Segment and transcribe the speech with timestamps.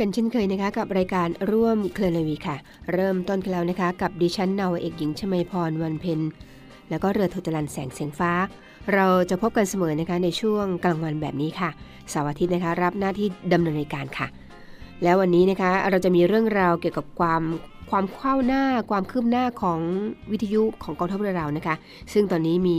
[0.00, 2.56] กันเช่นเคยนะคะกับรายการร่วมเคลนวีค่ะ
[2.92, 6.20] เริ่มต้นกันแล้วนะคะ กับดิฉันนาวเอกหญิงชมัยพรวันเพ็ญ
[6.90, 8.32] แล้วก็เรือโทจรันแสงเสียงฟ้า
[8.94, 11.70] เราจะพบกันเสมอนะคะในช่วงกลางวันแบบนี้ค่ะ
[12.10, 14.26] เสาร์อาทิตย์นะคะ รับหน้าที่ดำเนินรายการค่ะ
[15.02, 17.42] แล้ววันนี้นะคะเราจะมีเรื่องราวเกี่ยวกับความ
[17.90, 19.80] ความข้าวหน้าความคืบหน้าของ
[20.32, 21.74] วิทยุของกองทัพเรือเรานะคะ
[22.12, 22.78] ซึ่งตอนนี้มี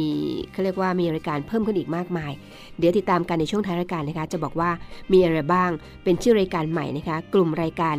[0.52, 2.32] เขาเรียกว่ามีรายการเพิ่มขึ้นอีกมากมาย
[2.80, 4.70] เดี๋ยวติดตามกันในช่วงท้ายรายการนะคะ จะบอกว่า
[5.12, 5.72] มีอะไรบ้าง
[6.04, 7.96] เป็นชื่อรายการใหม่นะคะ กลุ่มรายการ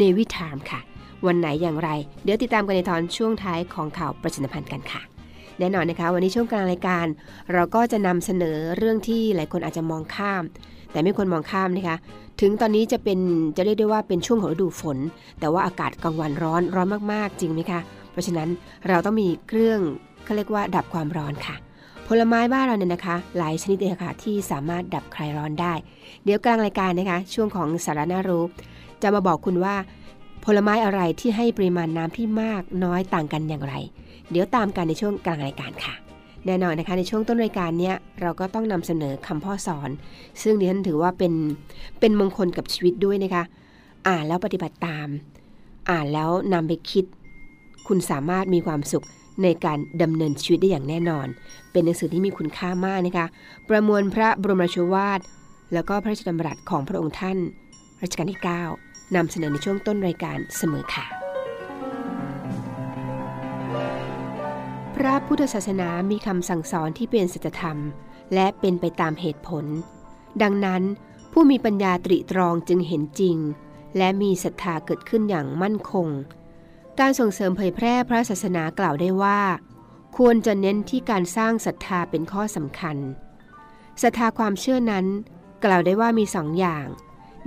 [0.00, 0.80] Navy Time ค่ะ
[1.26, 1.90] วันไหนอย่างไร
[2.24, 5.13] เดี๋ยวติดตามกันในตอนช่วงท้ายของข่าวประชาสัมพันธ์กันค่ะ
[5.58, 7.06] แน่นอนนะคะ วันนี้ช่วงกลางรายการ
[7.52, 10.42] เราก็จะนำเสนอเรื่องที่หลายคนอาจจะมองข้าม
[10.90, 11.96] แต่ไม่ควรมองข้ามนะคะ
[12.40, 13.18] ถึงตอนนี้จะเป็น
[13.56, 14.98] จะเรียกได้ว่าเป็นช่วงของฤดูฝน
[15.40, 17.80] แต่ว่าอากาศกลางวันร้อนร้อนมากๆ จริงไหมคะ
[18.10, 18.48] เพราะฉะนั้น
[18.88, 19.80] เราต้องมีเครื่อง
[20.24, 21.56] เขาเรียกว่าดับความร้อนค่ะ
[22.08, 25.74] ผลไม้บ้านเราเนี่ยนะคะ หลายชนิดเลยค่ะที่สามารถดับคลายร้อนได้
[26.24, 28.44] เดี๋ยวกลางรายการนะคะ ช่วงของสาระน่ารู้
[29.02, 29.74] จะมาบอกคุณว่า
[30.44, 33.74] ผลไม้อะไรที่ให้ปริมาณน้ำที่มากน้อยต่างกันอย่างไร
[34.30, 35.94] เดี๋ยวตามกันในช่วงกลางรายการค่ะ
[36.46, 39.90] แน่นอนนะคะในช่วงต้นรายการเนี้ยเราก็ต้องนำเสนอคำพ่อสอน
[40.42, 41.32] ซึ่งดิฉันถือว่าเป็น
[42.00, 43.44] เป็นมงคลกับชีวิตด้วยนะคะ
[44.08, 45.08] อ่านแล้วปฏิบัติตาม
[45.90, 47.04] อ่านแล้วนำไปคิด
[47.86, 49.04] คุณสามารถมีความสุข
[49.42, 51.26] ในการดำเนินชีวิตได้อย่างแน่นอน
[51.72, 53.26] เป็นหนังสือที่มีคุณค่ามากนะคะ
[53.68, 55.20] ประมวลพระบรมราชวาท
[55.72, 57.38] แล้วก็พระราชดำรัสของพระองค์ท่าน
[58.02, 58.40] รัชกาลที่
[58.76, 61.23] 9นำเสนอในช่วงต้นรายการเสมอค่ะ
[65.06, 67.78] ระพุทธศาสนามีคำสั่งสอนที่เป็นสัจธรรม
[68.34, 69.64] และเป็นไปตามเหตุผล
[70.42, 70.82] ดังนั้น
[71.32, 73.36] ผู้มีปัญญาตริตรองจึงเห็นจริง
[73.96, 76.08] และมีศรัทธาเกิดขึ้นอย่างมั่นคง
[77.00, 79.40] การส่งเสริมเผยแพร่พระศาสนากล่าวได้ว่า
[80.16, 82.96] ควรจะเน้นที่การสร้างศรัทธาเป็นข้อสำคัญ
[84.02, 85.06] ศรัทธาความเชื่อนั้น
[85.64, 86.86] กล่าวได้ว่ามีสองอย่าง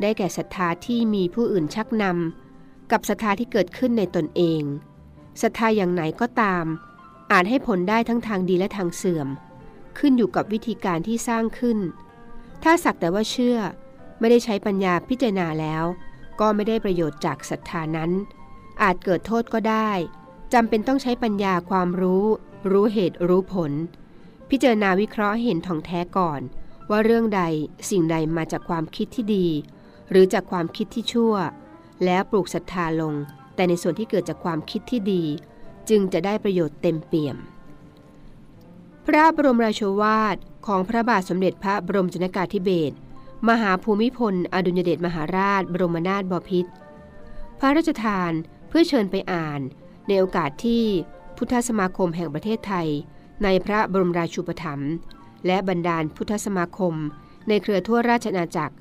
[0.02, 4.62] ได้แก่ศรัทธาที่มีผู้อื่นชักนำกับศรัทธาที่เกิดขึ้นในตนเอง
[5.42, 6.66] ศรัทธาอย่างไหนก็ตาม
[7.32, 9.28] อาจให้ผลได้ทั้งทางดีและทางเสื่อม
[9.98, 11.80] ขึ้นอยู่กับวิธีการที่สร้างขึ้น
[12.64, 13.58] ถ้าสักแต่ว่าเชื่อ
[14.20, 15.84] ไม่ได้ใช้ปัญญาพิจารณาแล้ว
[16.40, 18.12] ก็ไม่ได้ประโยชน์จากศรัทธานั้น
[18.82, 19.92] อาจเกิดโทษก็ได้
[20.54, 22.26] จำเป็นต้องใช้ปัญญาความรู้
[22.72, 23.72] รู้เหตุรู้ผล
[24.50, 26.42] พิจารณาวิเคราะห์เห็นท่องแท้ก่อน
[26.90, 27.42] ว่าเรื่องใด
[27.90, 29.48] สิ่งใดมาจากความคิดที่ดี
[30.12, 31.34] หรือจากความคิดที่ชั่ว
[32.06, 33.14] แล้วปลูกศรัทธาลง
[33.56, 35.24] แต่ในส่วนที่เกิดจากความคิดที่ดี
[35.90, 37.38] จึงจะได้ประโยชน์เต็มเปี่ยม
[39.08, 40.38] พระบรมราโชวาท
[40.68, 42.96] ของพระบาทสมเด็จพระบรมชนกาธิเบศร
[43.50, 46.72] มหาภูมิพล อดุลยเดชมหาราช บรมนาถบพิตร
[47.60, 48.32] พระราชทาน
[48.68, 49.60] เพื่อเชิญไปอ่าน
[50.08, 50.84] ในโอกาสที่
[51.38, 52.88] พุทธสมาคมแห่งประเทศไทย
[53.44, 54.92] ในพระบรมราชูปถัมภ์
[55.46, 56.94] และบรรดาลพุทธสมาคม
[57.48, 58.76] ในเครือทั่วราชอาณาจักร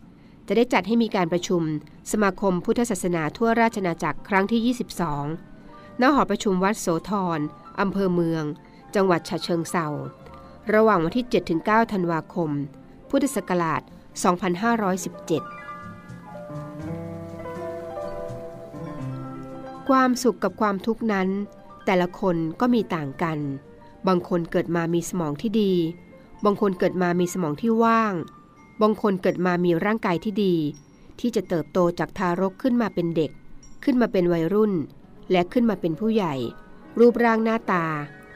[0.46, 1.62] จะได้จัดให้มีการประชุม
[2.12, 5.55] สมาคมพุทธศาสนาทั่วราชอาณาจักรครั้งที่ 22
[6.00, 7.40] ณหอประชุมวัดโสธร
[7.80, 8.44] อำเภอเมือง
[8.94, 9.86] จังหวัดฉะเชิงเซา
[10.74, 11.26] ระหว่างวันที่
[11.58, 12.50] 7-9 ธันวาคม
[13.10, 13.90] พุทธศักราช 2517
[19.88, 21.28] ความสุขกับความทุกข์นั้น
[21.86, 23.38] แต่ละคนก็มีต่างกัน
[24.06, 25.72] บางคนเกิดมามีสมองที่ดี
[26.44, 28.14] บางคนเกิดมามีสมองที่ว่าง
[28.82, 30.54] บางคนเกิดมามีร่างกายที่ดี
[31.20, 33.30] ที่จะเติบโตจากทารกขึ้นมาเป็นเด็ก
[33.84, 34.72] ขึ้นมาเป็นวัยรุ่น
[35.30, 36.34] และขึ้นมาเป็นผู้ใหญ่
[36.98, 37.84] รูปร่างหน้าตา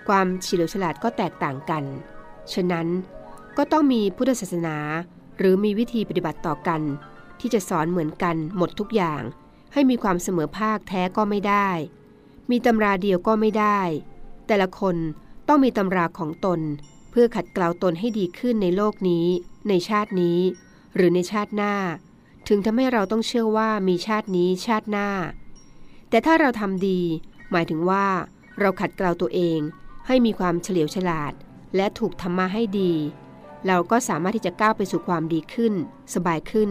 [0.09, 1.85] ความเฉลียวฉลาดก็แตกต่างกัน
[2.53, 2.87] ฉะนั้น
[3.57, 4.77] ก็ต้องมีพุทธศาสนา
[5.39, 6.81] หรือมีวิธีปฏิบัติต่อกัน
[7.41, 9.23] ที่จะสอนเหมือนกันหมดทุกอย่าง
[9.73, 11.69] ให้มีความเสมอภาคแท้ก็ไม่ได้
[12.51, 13.81] มีตำราเดียวก็ไม่ได้
[14.47, 14.97] แต่ละคน
[15.49, 16.61] ต้องมีตำราของตน
[17.11, 19.27] เพื่อขัดเกลาตนให้ดีขึ้นในโลกนี้
[19.69, 20.39] ในชาตินี้
[20.95, 21.75] หรือในชาติหน้า
[22.49, 25.09] ถึงทำให้เราต้องเชื่อว่ามีชาตินี้ชาติหน้า
[26.11, 27.01] แต่ถ้าเราทำดี
[27.51, 28.07] หมายถึงว่า
[28.61, 29.59] เราขัดเกลาตัวเอง
[30.07, 31.33] ให้มีความเฉลียวฉลาด
[31.77, 32.93] และถูกทำมาให้ดี
[33.67, 35.75] เราก็สามารถที่จะก้าวไปสู่ความดีขึ้น
[36.15, 36.71] สบายขึ้น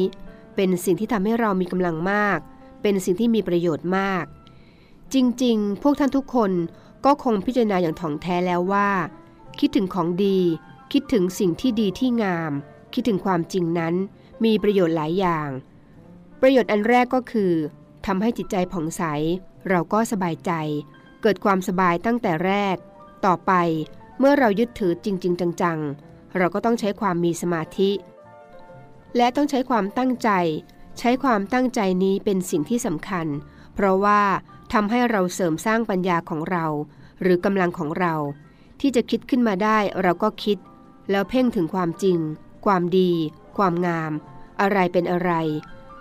[0.56, 2.38] เป็นสิ่งที่ทำให้เรามีกำลังมาก
[2.82, 4.24] เป็นสิ่งที่มีประโยชน์มาก
[5.14, 6.50] จริง ๆ พวกท่านทุกคน
[7.04, 8.90] ก็คงพิจารณาอย่างถ่องแท้แล้วว่า
[9.58, 10.38] คิดถึงของดี
[10.92, 12.52] คิดถึงสิ่งที่ดีที่งาม
[12.94, 13.94] คิดถึงความจริงนั้น
[14.44, 15.48] มีประโยชน์หลายอย่าง
[16.40, 17.52] ประโยชน์อันแรกก็คือ
[18.06, 19.02] ทำให้จิตใจผ่องใส
[19.68, 20.52] เราก็สบายใจ
[21.22, 22.76] เกิดความสบายตั้งแต่แรก
[23.26, 23.52] ต่อไป
[24.18, 27.90] เมื่อเรายึดถือจริง ๆ จังๆ เราก็ต้องใช้ความมีสมาธิ
[29.16, 30.30] และต้องใช้ความตั้งใจ
[30.98, 33.26] ใช้ความตั้งใจนี้เป็นสิ่งที่สำคัญ
[33.74, 34.22] เพราะว่า
[34.72, 36.66] ทำให้เราเสริมสร้างปัญญาของเรา
[37.22, 38.14] หรือกำลังของเรา
[38.80, 40.58] ที่จะคิดขึ้นมาได้เราก็คิด
[41.10, 42.18] แล้วเพ่งถึงความจริง
[42.66, 43.10] ความดี
[43.58, 44.12] ความงาม
[44.60, 45.32] อะไรเป็นอะไร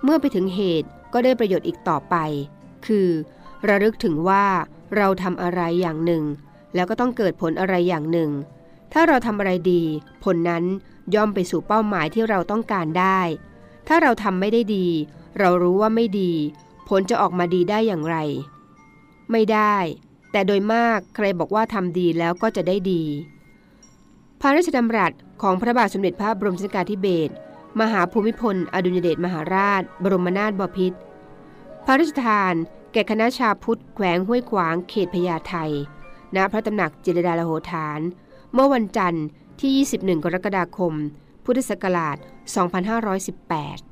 [0.03, 2.15] เมื่อไปถึงเหตุก็ได้ประโยชน์อีกต่อไป
[2.85, 3.09] คือ
[3.67, 4.45] ระลึกถึงว่า
[4.95, 6.23] เราทำอะไรอย่างหนึ่ง
[6.75, 8.31] แล้วก็ต้องเกิดผลอะไรอย่างหนึ่ง
[8.93, 9.83] ถ้าเราทำอะไรดี
[10.23, 10.63] ผลนั้น
[11.15, 13.19] ย่อมไปสู่เป้าหมายที่เราต้องการได้
[13.87, 14.87] ถ้าเราทำไม่ได้ดี
[15.39, 16.31] เรารู้ว่าไม่ดี
[16.89, 18.17] ผลจะออกมาดีได้อย่างไร
[19.31, 19.77] ไม่ได้
[20.31, 23.03] แต่โดยมากใครบอกว่าทำดีแล้วก็จะได้ดี
[24.41, 27.33] พระราชดำรัสของพระบาทสมเด็จพระบรมชนกาธิเบศร
[27.79, 30.97] มหาภูมิพล อดุลยเดชมหาราช บรมนาถบพิตร
[31.85, 32.53] พระราชทาน
[32.93, 35.55] แก่คณะชาพุทธแขวงห้วยขวางเขตพญาไท
[36.35, 37.99] ณพระตำหนักจิรดาลโหฐาน
[38.53, 39.25] เมื่อวันจันทร์
[39.59, 40.93] ที่ 21 กรกฎาคม
[41.45, 43.86] พุทธศักราช 2518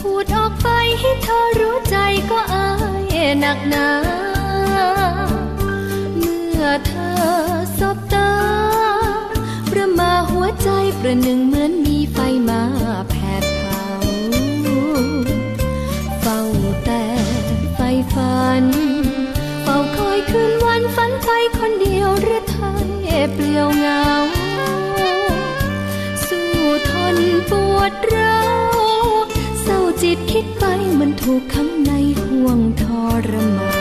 [0.00, 0.68] พูดออกไป
[0.98, 1.96] ให้เธอรู้ใจ
[2.30, 2.68] ก็อา
[3.14, 3.88] ยหนักหนา
[6.16, 7.20] เมื่อเธอ
[7.78, 8.32] สบตา
[9.70, 10.68] ประมาหัวใจ
[11.00, 12.18] ประหนึ่งเหมือนมีไฟ
[12.48, 12.62] มา
[13.10, 13.86] แผดเผา
[16.20, 16.40] เฝ้า
[16.84, 17.04] แต่
[17.74, 17.80] ไฟ
[18.12, 18.64] ฝัน
[19.62, 22.86] เฝ้าคอยคืนวันฝันไปคนเดียวหรือไทย
[23.34, 23.66] เปลี่ยว
[30.30, 30.64] คิดไป
[31.00, 31.92] มันถูกขังใน
[32.22, 32.84] ห่วงท
[33.28, 33.77] รมาน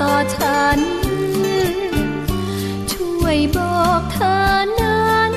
[0.00, 0.78] ต่อฉัน
[2.92, 4.34] ช่วยบอกเธอ
[4.80, 5.32] นั้น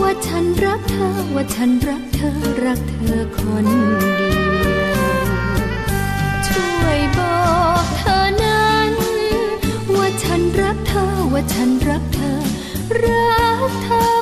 [0.00, 2.32] ว่าฉันรักเธอ ว่าฉันรักเธอ
[2.64, 3.66] รักเธอคน
[4.16, 4.34] เดี
[4.90, 5.04] ยว
[6.48, 7.40] ช่วยบอ
[7.82, 8.92] กเธอนั้น
[9.96, 12.38] ว่าฉันรักเธอ ว่าฉันรักเธอ
[13.02, 14.15] รักเธอ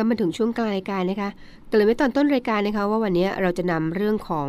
[0.00, 1.30] ก็มาถึงช่วงกลางรายการนะคะ
[1.68, 4.48] เกริ่นไว้ตอนต้นรายการนะคะว่าวันนี้เราจะนำเรื่องของ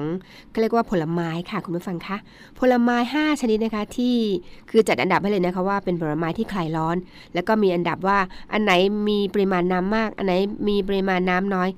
[0.52, 2.18] เขาเรียกว่าผลไม้ค่ะคุณผู้ฟังคะ
[2.60, 4.16] ผลไม้ 5 ชนิดนะคะที่
[4.70, 6.98] คือจัดอันดับให้เลยนะคะว่าเป็นผลไม้ที่คลายร้อน
[7.34, 8.18] แล้วก็มีอันดับว่า
[8.54, 8.72] อันไหน
[9.08, 10.34] มีปริมาณน้ำมาก อันไหน
[10.68, 11.70] มีปริมาณน้ำน้อย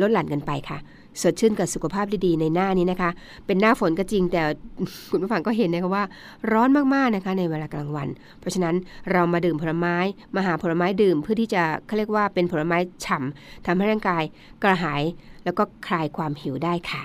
[0.00, 0.78] ลดหลั่นกันไปค่ะ
[1.22, 3.10] สดชื่นกับสุขภาพดีๆในหน้านี้นะคะ
[3.46, 4.42] เป็นหน้าฝนก็จริงแต่
[5.10, 6.04] คุณผู้ฟังก็เห็นนะคะว่า
[6.52, 8.08] ร้อนมากๆนะคะในเวลากลางวัน
[8.40, 8.74] เพราะฉะนั้น
[9.12, 9.96] เรามาดื่มผลไม้
[10.36, 14.22] มาหาผลไม้ดื่มเพื่อที่จะเขาเรียกว่าเป็นผลไม้ฉ่ำทำให้ร่างกาย
[14.62, 15.02] กระหาย
[15.44, 17.04] แล้วก็คลายความหิวได้ค่ะ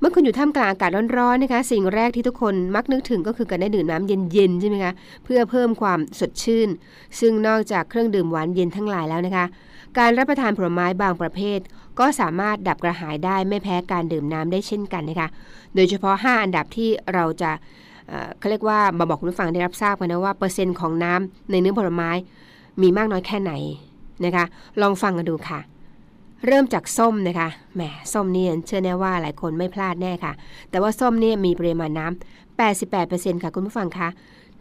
[0.00, 4.92] เมื่อคุณอยู่ท่ามกลางอากาศร้อนๆนะคะ สิ่งแรกที่ทุกคนมักนึกถึงก็คือการได้ดื่มน้ำเย็นๆใช่ไหมคะ
[5.24, 6.68] เพื่อเพิ่มความสดชื่น
[7.20, 9.46] ซึ่งนอกจากเครื่องดื่มหวานเย็นทั้งหลายแล้วนะคะ
[9.98, 11.58] การรับประทานผลไม้บางประเภท
[11.98, 15.28] ก็สามารถดับกระหายได้ไม่แพ้การดื่มน้ำได้เช่นกันนะคะ
[15.74, 17.50] โดยเฉพาะ 5 อันดับที่เราจะ
[18.38, 22.10] เขาเรียกว่ามาบอกคุณผู้ฟังได้รับทราบกันนะว่าเปอร์เซ็นต์ของน้ำในเนื้อผลไม้
[22.82, 23.52] มีมากน้อยแค่ไหน
[24.24, 24.44] นะคะ
[24.80, 25.60] ลองฟังกันดูค่ะ
[26.46, 30.32] เริ่มจากส้มนะคะแหมส้มนี่เชื่อแน่ว่าหลายคนไม่พลาดแน่ค่ะ
[30.70, 34.08] แต่ว่าส้มเนี่ยมีปริมาณน้ำ88%ค่ะคุณผู้ฟังคะ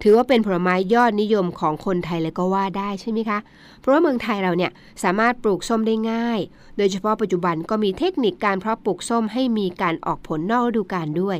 [0.02, 3.40] ถือว่าเป็นผลไม้ยอดนิยมของคนไทยเลยก็ว่าได้ใช่ไหมคะ
[3.80, 4.72] เพราะว่าเมืองไทยเราเนี่ย
[5.04, 6.40] สามารถปลูกส้มได้ง่าย
[6.78, 11.38] โดยเฉพาะปัจจุบันก็มีเทคนิคการเพาะปลูกส้มให้มีการออกผลนอกฤดูกาลด้วย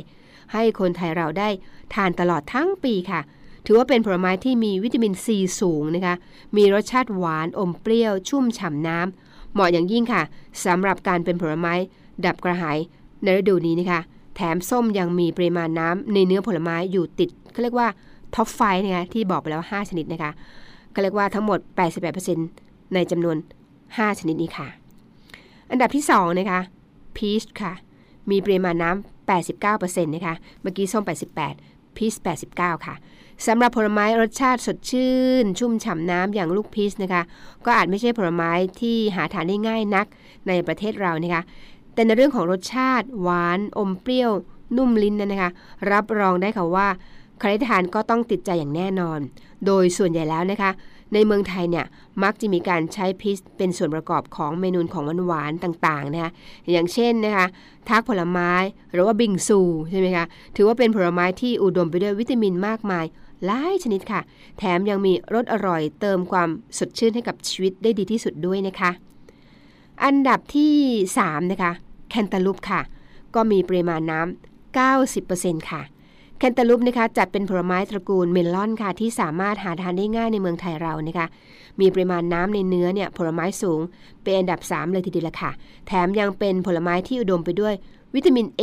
[0.52, 1.48] ให้คนไทยเราได้
[1.94, 3.20] ทานตลอดทั้งปีค่ะ
[3.66, 6.14] ถือว่าเป็นผลไม้ที่มีวิตามินซีสูงนะคะ
[6.56, 10.22] มีรสชาติหวานอมเปรี้ยว ชุ่มฉ่ำน้ำเหมาะอย่างยิ่งค่ะ
[10.64, 11.74] สำหรับการเป็นผลไม้
[12.24, 12.78] ดับกระหาย
[13.22, 14.00] ในฤดูนี้นะคะ
[14.36, 17.88] แถมส้มยังมีปริมาณน้ำในเนื้อผลไม้อยู่ติดเขาเรียกว่า
[18.34, 20.30] ท็อปไฟนะคะที่บอกไปแล้ว 5 ชนิดนะคะ
[20.92, 21.58] เขาเรียกว่าทั้งหมด
[22.26, 23.36] 88%ในจำนวน
[23.78, 24.68] 5 ชนิดนี้ค่ะ
[25.70, 26.60] อันดับที่ 2 นะคะ
[27.16, 27.72] พีชค่ะ
[28.30, 31.02] มีปริมาณน้ำ 89%นะคะ เมื่อกี้ส้ม
[31.48, 32.14] 88 พีช
[32.50, 32.94] 89 ค่ะ
[33.46, 37.22] สำหรับผลไม้รสชาติสดชื่น ชุ่มฉ่ำน้ำอย่างลูกพีชนะคะ
[37.64, 40.06] ก็อาจไม่ใช่ผลไม้ที่หาทานได้ง่ายนัก
[40.48, 41.42] ในประเทศเรานะคะ
[41.94, 44.30] แต่ในเรื่องของรสชาติหวานอมเปรี้ยว
[44.76, 45.50] นุ่มลิ้นนั้นนะคะ
[45.92, 46.88] รับรองได้ค่ะว่า
[47.40, 49.20] ใครทานก็ต้องติดใจอย่างแน่นอน
[49.66, 50.70] โดยส่วนใหญ่แล้วนะคะ
[51.14, 51.86] ในเมืองไทยเนี่ย
[52.22, 56.32] มักจะมีการใช้พีชเป็นส่วนประกอบของเมนูของหวานๆต่างๆนะคะ
[56.72, 57.46] อย่างเช่นนะคะ
[57.88, 58.52] ทักผลไม้
[58.92, 60.26] หรือว่าบิงซูใช่ไหมคะ
[60.56, 63.04] ถือว่าเป็นผลไม้ที่อุดมไปด้วยวิตามินมากมาย
[63.46, 64.20] หลายชนิดค่ะ
[64.58, 68.90] แถมยังมีรสอร่อยเติมความสดชื่นให้กับชีวิตได้ดีที่สุดด้วยนะคะ
[70.04, 70.74] อันดับที่
[71.18, 71.72] 3 นะคะ
[72.10, 72.80] แคนตาลูปค่ะ
[73.34, 74.78] ก็มีปริมาณน้ำ
[75.16, 75.82] 90%ค่ะ
[76.40, 81.26] แคนตาลูปนะคะจัดเป็นผลไม้ตระกูลเมลอนค่ะ ที่สามารถหาทานได้ง่ายในเมืองไทยเรานะคะ
[81.80, 83.80] มีปริมาณน้ำในเนื้อเนี่ยผลไม้สูง
[84.22, 85.50] เป็นอันดับ 3 เลยทีเดียวละค่ะ
[85.86, 87.74] แถมยังเป็นผลไม้ที่อุดมไปด้วย
[88.14, 88.62] วิตามิน A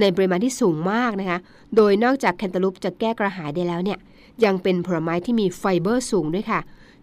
[0.00, 1.38] ในปริมาณที่สูงมากนะคะ
[1.76, 3.98] โดยนอกจากแคนตาลูปจะแก้กระหายได้แล้วเนี่ย
[4.44, 6.60] ยังเป็นผลไม้ที่มีไฟเบอร์สูงด้วยค่ะ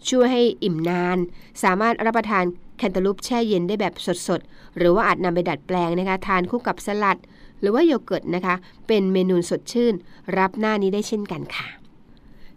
[0.10, 1.18] ช่วยให้อิ่มนาน
[1.64, 2.44] สามารถรับประทาน
[2.78, 3.94] แคนตาลูปแช่เย็นได้แบบ
[4.28, 7.18] สดๆ หรือว่าอาจนำไปดัดแปลงนะคะ ทานคู่กับสลัด
[7.66, 8.56] รือว่าโยเกิร์ตนะคะ
[8.88, 9.94] เป็นเมนูสดชื่น
[10.38, 11.68] รับหน้านี้ได้เช่นกันค่ะ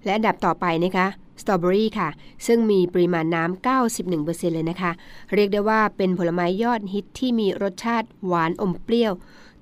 [0.05, 1.07] และอันดับต่อไปนะคะ
[1.43, 2.09] สตรอเบอรี่ค่ะ
[2.47, 3.67] ซึ่งมีปริมาณน้ำ
[4.07, 4.91] 91%เลยนะคะ
[5.35, 9.13] เรียกได้ว่าเป็นผลไม้ยอดฮิตที่มีรสชาติหวานอมเปรี้ยว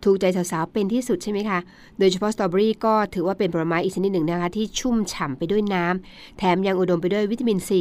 [0.05, 1.59] ถูกใจสาวๆ เป็นที่สุดใช่ไหมคะ
[1.99, 7.81] โดยเฉพาะสตรอเบอรี่ก็ถือว่าเป็นผลไม้อีกชนิดหนึ่งนะคะ ที่ชุ่มฉ่ำไปด้วยน้ำ แถมยังอุดมไปด้วยวิตามินซี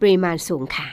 [0.00, 0.88] ปริมาณสูงค่ะ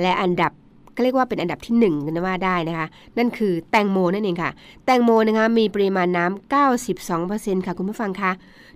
[0.00, 0.52] และอันดับ
[0.96, 2.86] ก็เรียกว่าเป็นอันดับที่1นึ่งนว่าได้นะคะ
[3.18, 4.50] นั่นคือแตงโมนั่นเองค่ะ
[4.86, 6.52] แตงโมนะคะมีปริมาณน้ำ
[6.98, 8.32] 92%ค่ะคุณผู้ฟังคะ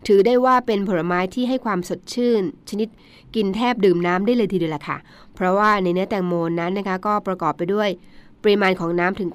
[0.06, 2.88] ถือได้ว่าเป็นผลไม้ที่ให้ความสดชื่น ชนิด
[3.34, 4.96] กินแทบดื่มน้ำได้เลยทีเดียวละค่ะ
[5.34, 7.88] เพราะว่าในเนื้อแตงโมนั้นนะคะก็ประกอบไปด้วย
[8.42, 9.30] ปริมาณของน้ำถึง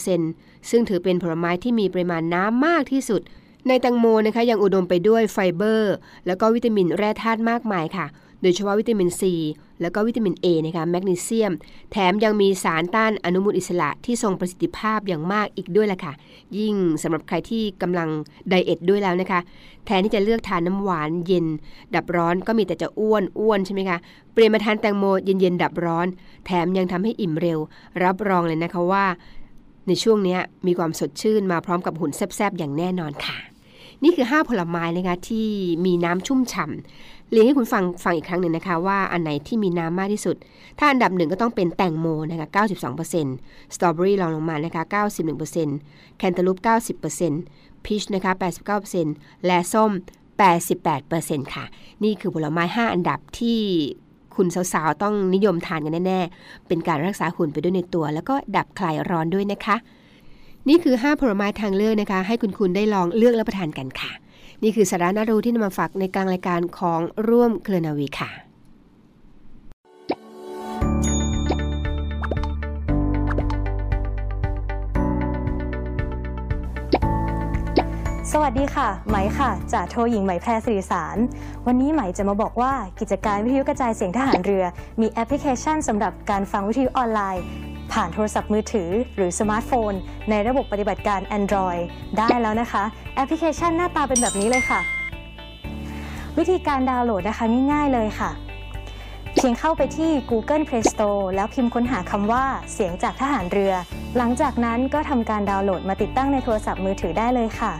[0.00, 3.20] 92%ซึ่งถือเป็นผลไม้ที่มีปริมาณน้ำมากที่สุด
[3.68, 5.94] ในแตงโมนะคะยังอุดมไปด้วยไฟเบอร์
[6.26, 8.06] แล้วก็วิตามินแร่ธาตุมากมายค่ะ
[8.42, 9.34] โดยเฉพาะวิตามินซี
[9.80, 11.52] แล้วก็วิตามิน A นะคะแมกนีเซียม
[11.92, 16.12] แถมยังมีสารต้านอนุมูลอิสระที่ทรงประสิทธิภาพอย่างมากอีกด้วยล่ะค่ะ
[16.58, 18.08] ยิ่งสำหรับใครที่กำลัง
[18.48, 19.40] ไดเอทด้วยแล้วนะคะ
[19.86, 21.46] แทนที่จะเลือกทานน้ำหวานเย็น
[21.94, 23.98] ดับร้อนก็มีแต่จะอ้วนอ้วนใช่ไหมคะ
[24.32, 26.06] เปลี่ยนมาทานแตงโมเย็นๆดับร้อน
[26.46, 27.58] แถมยังทำให้อิ่มเร็ว
[28.04, 29.04] รับรองเลยนะคะว่า
[29.86, 33.38] ในช่วงนี้มีความสดชื่นมาพร้อมกับหุ่นแซบๆอย่างแน่นอนค่ะ
[34.02, 35.48] นี่คือ 5 ผลไม้นะคะที่
[35.84, 40.36] มีน้ำชุ่มฉ่ำ เรียนให้คุณฟังฟังอีกครั้งหนึ่งนะคะว่าอันไหนที่มีน้ำมากที่สุด
[40.78, 42.48] ถ้าอันดับหนึ่งก็ต้องเป็นแตงโมนะคะ
[43.06, 44.82] 92%สตรอเบอรี่รองลงมานะคะ
[45.50, 46.58] 91%แคนตาลูป
[47.22, 48.32] 90%พีชนะคะ
[48.88, 49.90] 89%และส้ม
[50.72, 51.64] 88%ค่ะ
[52.04, 53.60] นี่คือผลไม้ 5 อันดับที่
[54.36, 59.76] คุณสาวๆ ต้องนิยมทานกันแน่ ๆ เป็นการรักษาหุ่นไปด้วยในตัว แล้วก็ดับคลายร้อนด้วยนะคะ
[60.68, 64.12] นี่คือ 5 ผลไม้ทางเลือกนะคะ ให้คุณคุณได้ลองเลือกและประทานกันค่ะ
[64.62, 68.30] นี่คือสาระน่ารู้ที่นำมาฝากในกลางรายการของร่วมเคลนาวีค่ะ
[78.32, 81.16] สวัสดีค่ะ ไหมค่ะจากโทหญิงไหมแพรสิริสาร
[81.66, 84.64] วันนี้ไหมจะมาบอกว่ากิจการวิทยุกระจายเสียงทหารเรือ
[85.00, 87.44] มีแอปพลิเคชันสำหรับการฟังวิทยุออนไลน์
[87.92, 89.92] ผ่านโทรศัพท์มือถือหรือสมาร์ทโฟน
[90.30, 91.82] ในระบบปฏิบัติการ Android
[92.18, 94.80] ได้แล้วนะคะ แอปพลิเคชันหน้าตาเป็นแบบนี้เลยค่ะ
[96.38, 98.30] วิธีการดาวน์โหลดนะคะง่ายๆเลยค่ะ
[99.34, 103.72] เพียงเข้าไปที่ Google Play Store แล้วพิมพ์ค้นหาคำว่าเสียงจากทหารเรือ
[104.16, 107.72] หลังจากนั้นก็ทำการดาวน์โหลดมาติดตั้งในโทรศัพท์มือถือได้เลยค่ะ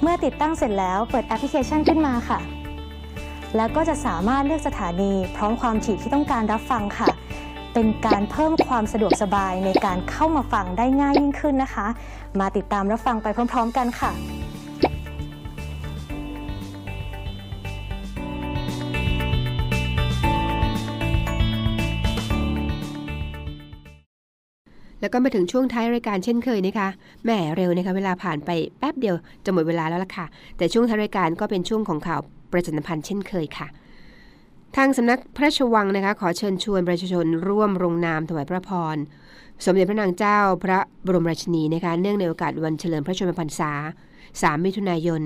[0.00, 2.40] เมื่อติดตั้งเสร็จแล้วเปิดแอปพลิเคชันขึ้นมาค่ะ
[3.56, 7.08] แล้วก็จะสามารถเลือกสถานีพร้อมความถี่ที่ต้องการรับฟังค่ะ
[7.80, 11.86] เป็นการเพิ่มความสะดวกสบายในการเข้ามาฟังได้ง่ายยิ่งขึ้นนะคะ
[12.40, 14.10] มาติดตามรับฟังไปพร้อม ๆ กันค่ะ
[25.00, 26.88] แล้วก็มาถึงช่วงท้ายรายการเช่นเคยนะคะ
[27.24, 32.20] แหมเร็วนะคะเวลาผ่านไปแป๊บเดียวจะหมดเวลาแล้วล่ะค่ะ แต่ช่วงท้ายรายการก็เป็นช่วงของข่าว
[32.52, 33.68] ประชาสัมพันธ์เช่นเคยค่ะ
[34.76, 38.96] ทางสำนักพระราชวังนะคะขอเชิญชวนประชาชนร่วมลงนามถวายพระพร
[39.64, 43.72] สมเด็จพระนางเจ้าพระบรมราชินีนะคะเนื่องในโอกาสวันเฉลิมพระชนมพรรษา
[44.18, 45.22] 3 มิถุนายน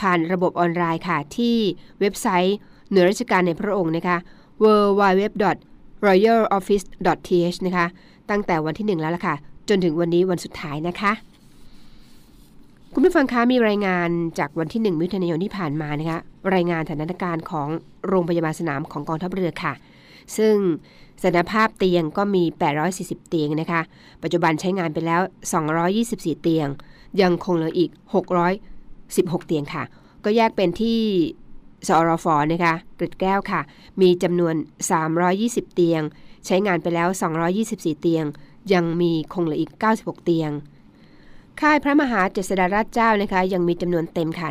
[0.00, 1.56] ผ่านระบบออนไลน์ค่ะที่
[2.00, 2.56] เว็บไซต์
[2.90, 4.16] หน่วยราชการในพระองค์นะคะ
[4.62, 7.86] www.royaloffice.th นะคะ
[8.30, 9.34] ตั้งแต่วันที่ 1 แล้วล่ะค่ะ
[9.68, 11.12] จนถึงวันนี้วันสุดท้ายนะคะ
[12.94, 16.18] คุณผู้ฟังคะมีรายงานจากวันที่ 1 มิถุนายนที่ผ่านมานะคะ
[16.54, 17.68] รายงานสถานการณ์ของ
[18.08, 19.72] โรงพยาบาลสนามของกองทัพเรือค่ะ
[20.36, 20.56] ซึ่ง
[21.20, 22.44] สถานภาพเตียงก็มี
[22.86, 23.80] 840 เตียงนะคะ
[24.22, 25.20] ปัจจุบันใช้งานไปแล้ว
[25.82, 26.68] 224 เตียง
[27.20, 27.90] ยังคงเหลืออีก
[28.68, 29.82] 616 เตียงค่ะ
[30.24, 31.00] ก็แยกเป็นที่
[31.88, 33.60] สอรฟอนะคะกร็ดแก้วค่ะ
[34.00, 34.54] มีจำนวน
[35.14, 36.02] 320 เตียง
[36.46, 37.08] ใช้งานไปแล้ว
[37.54, 38.24] 224 เตียง
[38.72, 40.52] ยังมีคงเหลืออีก 96 เตียง
[41.60, 44.48] ค่ายพระมหาเจษฎาราชเจ้านะคะยังมีจำนวนเต็มค่ะ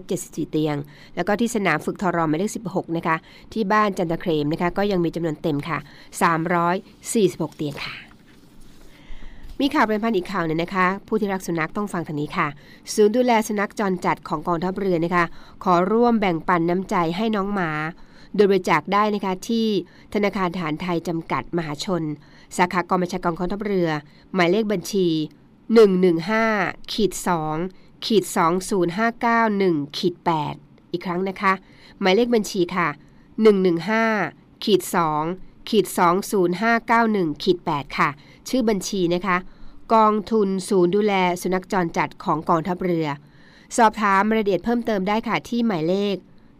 [0.00, 0.76] 174 เตียง
[1.16, 3.16] แล้วก็ที่สนามฝึกทรอหมายเลข16นะคะ
[3.52, 5.78] ที่บ้านจันทเครมนะคะก็ยังมีจำนวนเต็มค่ะ
[6.88, 7.94] 346 เตียงค่ะ
[9.60, 12.46] มีข่าวเป็นพันอีกข่าวหนึ่งนะคะ ผู้ที่รักสุนัขต้องฟังทางนี้ค่ะ
[12.94, 15.24] ศูนย์ดูแลสุนัขจรจัดของกองทัพเรือนะคะ
[15.64, 17.70] ขอร่วมแบ่งปันน้ำใจให้น้องหมา
[18.34, 19.66] โดยบริจาคได้นะคะที่
[20.14, 22.02] ธนาคารทหารไทยจำกัดมหาชน
[22.56, 23.88] สาขากองบัญชาการกองทัพเรือ
[24.34, 25.08] หมายเลขบัญชี
[25.76, 27.12] 115ขีด
[27.58, 28.24] 2ขีด
[29.10, 30.14] 20591ขีด
[30.54, 31.52] 8อีกครั้งนะคะ
[32.00, 32.88] หมายเลขบัญชีค่ะ
[33.76, 34.82] 115ขีด
[35.24, 35.86] 2ขีด
[36.64, 38.08] 20591ขีด8ค่ะ
[38.48, 39.36] ชื่อบัญชีนะคะ
[39.94, 43.08] กองทุนศูนย์ดูแลสุนัขจรจัดของกองทัพเรือ
[43.76, 46.16] สอบถามรายละเอียดเพิ่มเติมได้ค่ะที่หมายเลข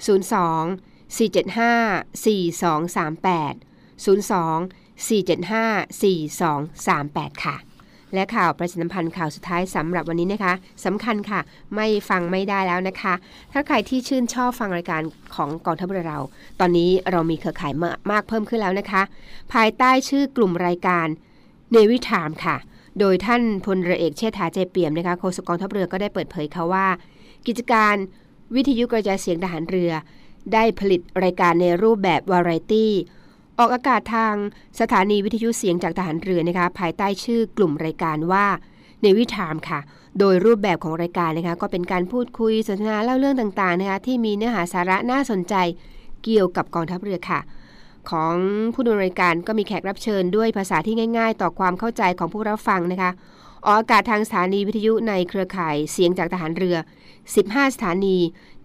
[0.06, 1.18] 02 475
[2.24, 3.54] 4238
[4.04, 4.08] 02
[5.08, 7.56] 475 4238 ค่ะ
[8.14, 10.52] และข่าวประชาสัมพันธ์ข่าวสุดท้ายสำหรับวันนี้นะคะ
[10.84, 11.40] สำคัญค่ะ
[11.74, 13.14] ไม่ฟังไม่ได้แล้วนะคะ
[13.52, 15.02] ถ้าใครที่ชื่นชอบฟังรายการ
[15.34, 16.18] ของกองทัพเรือเรา
[16.60, 17.72] ตอนนี้เรามีเครือข่าย
[18.10, 19.02] มากเพิ่มขึ้นแล้วนะคะ
[19.52, 21.06] ภายใต้ชื่อกลุ่มรายการ
[21.72, 22.56] เนวิทามค่ะ
[23.00, 26.86] โดยท่านพลเรือเอกเชษฐาใจเปี่ยมนะคะโฆษกกองทัพเรือก็ได้เปิดเผยค่ะว่า
[27.46, 27.94] กิจการ
[28.54, 29.92] วิทยุกระจายเสียงทหารเรือ
[30.52, 32.92] ได้ผลิตรายการในรูปแบบวาไรตี้
[33.58, 34.34] ออกอากาศทาง
[34.80, 38.46] สถานีวิทยุเสียงจากทหารเรือนะคะภายใต้ชื่อกลุ่มรายการว่า
[39.00, 39.80] เนวิทามค่ะ
[40.18, 45.54] โดยรูปแบบของรายการนะคะก็เป็นการพูดคุยสนทนาเล่าเรื่องต่างๆนะคะที่มีเนื้อหาสาระน่าสนใจ
[46.24, 47.40] เกี่ยวกับกองทัพเรือค่ะ
[48.10, 48.34] ของ
[48.74, 53.10] ผู้ดำเนินรายการก็มีแขกรับเชิญด้วยภาษาที่ง่าย ๆ ต่อความเข้าใจของผู้รับฟังนะคะ
[53.66, 56.76] ออกอากาศทางสถานีวิทยุในเครือข่ายเสียงจากทหารเรือ
[57.24, 58.16] 15 สถานี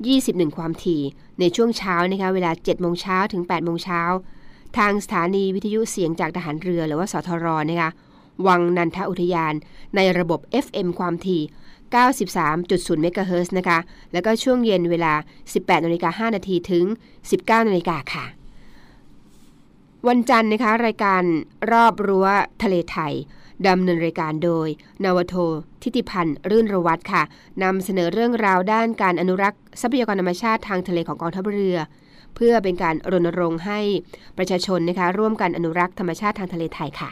[0.03, 1.01] 21 ความถี่
[1.39, 4.01] ในช่วงเช้านะคะเวลา 7 โมงเช้าถึง 8 โมงเช้า
[4.78, 7.92] ทางสถานีวิทยุเสียงจากทหารเรือหรือว่าสทรนะคะ
[8.48, 9.54] วังนันทอุทยาน
[9.96, 11.42] ในระบบ FM ความถี่
[12.02, 13.80] 93.0เมกะเฮิร์นะคะ
[14.14, 15.14] แล้วก็ช่วงเย็นเวลา
[15.50, 16.86] 18นาฬิกา5นาทีถึง
[17.28, 18.26] 19นาฬิกาค่ะ
[20.08, 21.24] วันจันทร์นะคะ รายการ
[21.72, 22.28] รอบรั้ว
[22.64, 23.14] ทะเลไทย
[23.68, 24.68] ดำเนินรายการโดย
[25.04, 25.36] นาวโท
[25.82, 27.24] ทิติพันธ์รื่นระวัตค่ะ
[27.64, 31.78] นำเสนอเรื่องราวด้านการอนุรักษ์ทรัพยากรธรรมชาติทางทะเลของกองทัพเรือ
[32.36, 33.80] เพื่อเป็นการรณรงค์ให้
[34.38, 37.12] ประชาชนนะคะร่วมกันอนุรักษ์ธรรมชาติทางทะเลไทยค่ะ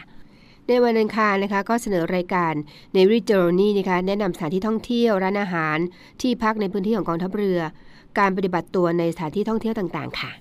[0.67, 2.53] ในวันอังคารนะคะก็เสนอรายการ
[2.95, 5.77] n a v y Journey นะคะแนะนำสถานที่ท่องเที่ยวร้านอาหาร
[6.21, 7.59] ที่พักในพื้นที่ของกองทัพเรือ
[8.19, 10.31] การปฏิบัติตัวในสถานที่ท่องเที่ยวต่างๆ ค่ะ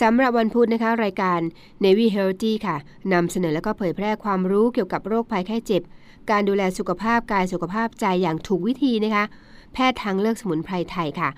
[0.00, 1.40] สำหรับวันพุธนะคะรายการ
[1.84, 2.76] Navy Healthy ค่ะ
[3.12, 5.82] นำเสนอและก็เผยแพร่ความรู้เกี่ยวกับโรคภัยไข้เจ็บ
[6.30, 9.24] การดูแลสุขภาพกายสุขภาพใจอย่างถูกวิธีนะคะ
[9.72, 11.30] แพทย์ทางเลือกสมุนไพรไทยค่ะ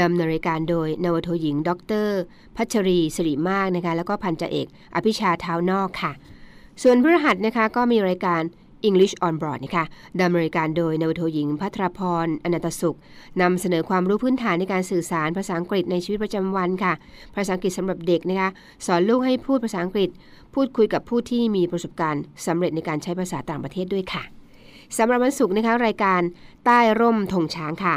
[0.00, 1.70] ดำเนินรายการโดยนวทหญิง ด
[2.06, 2.08] ร
[2.56, 6.12] พัชรีสิริมากนะคะแล้วก็พันจ่าเอก อภิชาเท้านอกค่ะ
[6.82, 8.42] ส่วนพฤหัสนะคะก็มีรายการ
[8.88, 9.84] English on Board นะคะ
[10.20, 12.96] ดำเนินรายการโดยนวทหญิง พัทรพร อนันตสุข
[13.42, 16.92] นำเสนอความรู้พื้นฐานในการสื่อสารภาษาอังกฤษในชีวิตประจำวันค่ะ
[17.36, 18.50] ภาษาอังกฤษสำหรับเด็กนะคะ
[18.86, 20.10] สอนลูกให้พูดภาษาอังกฤษ
[20.54, 24.24] พูดคุยกับผู้ที่มีประสบการณ์สำเร็จในการใช้ภาษาต่างประเทศด้วยค่ะ
[24.98, 26.20] สำหรับวันศุกร์นะคะรายการ
[26.64, 27.94] ใต้ร่มธงช้างค่ะ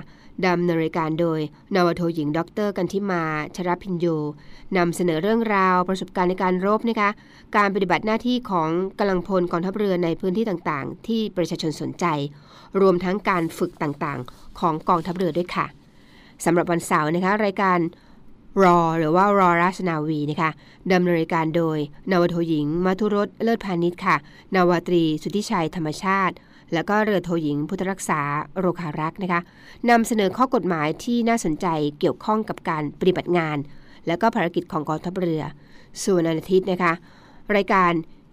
[0.48, 1.40] ดำเนินรายการโดย
[1.76, 3.24] นวโทหญิง ดร กันทิมา
[3.56, 4.06] ชรพินโย
[4.78, 7.10] นำเสนอเรื่องราวประสบการณ์ในการรบนะคะ
[7.58, 12.06] การปฏิบัติหน้าที่ของกำลังพลกองทัพเรือในพื้นที่ต่างๆ ที่ประชาชนสนใจ
[12.82, 15.66] รวมทั้งการฝึกต่างๆ ของกองทัพเรือด้วยค่ะ
[16.46, 17.80] สำหรับวันเสาร์นะคะ รายการ
[18.64, 20.52] รอหรือว่ารอราชนาวีนะคะ
[20.92, 21.78] ดำเนินรายการโดย
[22.12, 24.16] นวโทหญิง มัทุรสเลิศพาณิชย์ค่ะ
[24.56, 26.36] นาวาตรี สุทธิชัยธรรมชาติ
[26.74, 28.22] แล้วก็เรือโทหญิงพุทธรักษา
[28.60, 29.42] โรคารักษ์นะคะ
[29.90, 31.68] นำเสนอข้อกฎหมายที่น่าสนใจ
[32.00, 33.58] เกี่ยวข้องกับการปฏิบัติงาน
[34.08, 35.44] และก็ภารกิจของกองทัพเรือ
[36.04, 36.94] ส่วนอาทิตย์นะคะ
[37.56, 37.92] รายการ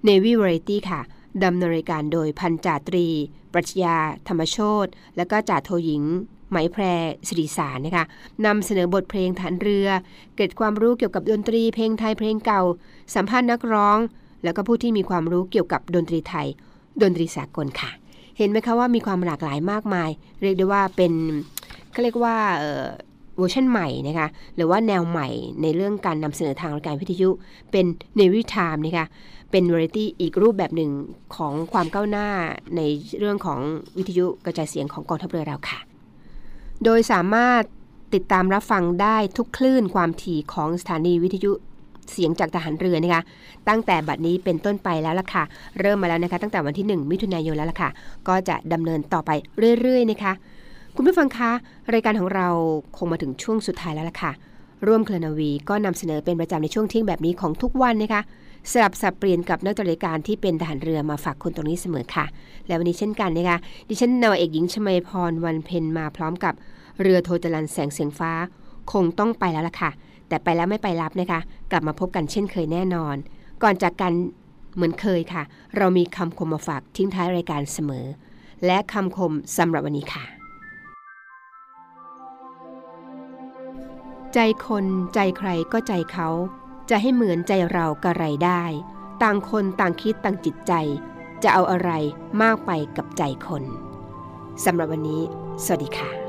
[0.09, 1.01] Navy Variety ค่ะ
[1.45, 3.07] ดำเนินรายการโดยพันจ่าตรี
[3.53, 3.97] ปรัชญา
[4.29, 6.03] ธรรมโชตและก็จ่าโทหญิง
[6.51, 6.83] ไหมแพร
[7.29, 8.05] สิริสารนะคะ
[8.47, 9.88] นำเสนอบทเพลงฐานเรือ
[10.37, 12.62] เกิดความรู้เกี่ยวกับดนตรีเพลงไทยเพลงเก่า
[13.14, 13.99] สัมภาษณ์นักร้อง
[14.45, 16.47] แล้วก็ผู้ที่มีความรู้เกี่ยวกับดนตรีไทย
[17.03, 18.02] ดนตรีสากลค่ะ
[18.38, 20.11] เห็นไหมคะว่ามีความหลากหลายมากมาย
[20.42, 21.12] เรียกได้ว่าเป็น
[21.90, 22.37] เขาเรียกว่า
[23.37, 25.29] เวอร์ชันใหม่นะคะหรือว่าแนวใหม่
[25.62, 27.31] ในเรื่องการนำเสนอทางรายการวิทยุ
[27.71, 29.07] เป็นเนวิทามนะคะ
[29.51, 30.90] เป็นวาไรตี้อีกรูปแบบหนึ่ง
[31.37, 32.29] ของความก้าวหน้า
[32.77, 32.81] ใน
[33.18, 33.59] เรื่องของ
[33.99, 35.79] วิทยุกระจายเสียงของกองทัพเรือเราค่ะ
[36.85, 37.62] โดยสามารถ
[38.14, 41.53] ติดตามรับฟังได้ทุกคลื่นความถี่ของสถานีวิทยุ
[42.11, 43.23] เสียงจากทหารเรือนะคะ
[43.69, 45.45] ตั้งแต่บัดนี้เป็นต้นไปแล้วล่ะค่ะ
[45.81, 47.91] เริ่มมาแล้วนะคะ ตั้งแต่วันที่ 1 มิถุนายนแล้วล่ะค่ะ
[48.29, 49.31] ก็จะดำเนินต่อไป
[49.81, 50.33] เรื่อย ๆ นะคะ
[50.97, 51.51] คุณผู้ฟังคะ
[51.95, 52.49] รายการของเรา
[52.97, 54.33] คงมาถึงช่วงสุดท้ายแล้วล่ะค่ะ
[54.87, 58.23] ร่วมเคลนาวีก็นำเสนอเป็นประจำในช่วงเที่ยงแบบนี้ของทุกวันนะคะ
[58.71, 62.25] สลับสับเปลี่ยนกับนักจัดรายการที่เป็นทหารเรือมาฝากคุณตรงนี้เสมอค่ะ
[62.67, 66.55] และวันนี้เช่นกันนะคะ ดิฉันนาวเอกหญิงชมาพรวันเพ็ญมาพร้อมกับ
[67.01, 68.33] เรือโทจรันแสงเสียงฟ้า
[68.93, 69.91] คงต้องไปแล้วล่ะค่ะ
[70.33, 71.40] แต่ไปแล้วไม่ไปรับนะคะ
[71.71, 73.16] กลับมาพบกันเช่นเคยแน่นอน
[73.62, 74.12] ก่อนจากกัน
[74.75, 75.42] เหมือนเคยค่ะ
[75.77, 78.07] เรามีคำคมมาฝากทิ้งท้ายรายการเสมอ
[78.66, 80.25] และคำคมสำหรับวันนี้ค่ะ
[84.35, 86.29] ใจคนใจใครก็ใจเขา
[86.90, 88.62] จะให้เหมือนใจเรากระไรได้
[89.23, 90.73] ต่างคนต่างคิดต่างจิตใจ
[91.42, 91.90] จะเอาอะไร
[92.42, 93.62] มากไปกับใจคน
[94.64, 95.21] สำหรับวันนี้
[95.64, 96.21] สวัสดีค่ะ